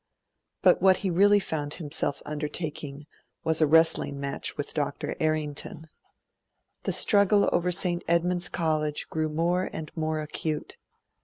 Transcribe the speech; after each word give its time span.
But 0.63 0.81
what 0.81 0.97
he 1.05 1.11
really 1.11 1.39
found 1.39 1.75
himself 1.75 2.23
undertaking 2.25 3.05
was 3.43 3.61
a 3.61 3.67
wrestling 3.67 4.19
match 4.19 4.57
with 4.57 4.73
Dr. 4.73 5.15
Errington. 5.19 5.89
The 6.85 6.91
struggle 6.91 7.47
over 7.51 7.69
St. 7.71 8.03
Edmund's 8.07 8.49
College 8.49 9.09
grew 9.09 9.29
more 9.29 9.69
and 9.71 9.95
more 9.95 10.17
acute. 10.19 10.75